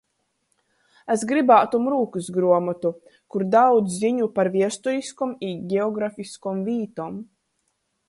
[1.15, 2.93] Es grybātum rūkysgruomotu,
[3.35, 7.25] kur daudz ziņu par viesturyskom i geografiskom vītom.